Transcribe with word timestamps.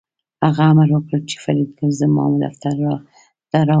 هغه 0.45 0.63
امر 0.71 0.89
وکړ 0.93 1.19
چې 1.29 1.35
فریدګل 1.43 1.89
زما 2.01 2.23
دفتر 2.43 2.75
ته 3.51 3.57
راوله 3.67 3.69